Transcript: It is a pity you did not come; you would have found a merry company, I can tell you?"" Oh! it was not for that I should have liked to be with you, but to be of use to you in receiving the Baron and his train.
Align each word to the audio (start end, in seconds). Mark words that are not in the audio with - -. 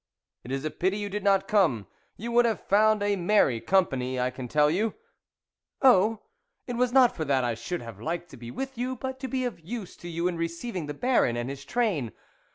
It 0.43 0.51
is 0.51 0.65
a 0.65 0.71
pity 0.71 0.97
you 0.97 1.09
did 1.09 1.23
not 1.23 1.47
come; 1.47 1.85
you 2.17 2.31
would 2.31 2.45
have 2.45 2.59
found 2.65 3.03
a 3.03 3.15
merry 3.15 3.61
company, 3.61 4.19
I 4.19 4.31
can 4.31 4.47
tell 4.47 4.67
you?"" 4.67 4.95
Oh! 5.83 6.21
it 6.65 6.75
was 6.75 6.91
not 6.91 7.15
for 7.15 7.23
that 7.25 7.43
I 7.43 7.53
should 7.53 7.83
have 7.83 8.01
liked 8.01 8.29
to 8.31 8.37
be 8.37 8.49
with 8.49 8.79
you, 8.79 8.95
but 8.95 9.19
to 9.19 9.27
be 9.27 9.45
of 9.45 9.59
use 9.59 9.95
to 9.97 10.07
you 10.09 10.27
in 10.27 10.37
receiving 10.37 10.87
the 10.87 10.95
Baron 10.95 11.37
and 11.37 11.51
his 11.51 11.63
train. 11.63 12.13